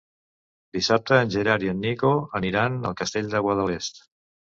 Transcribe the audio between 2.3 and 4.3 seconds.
aniran al Castell de Guadalest.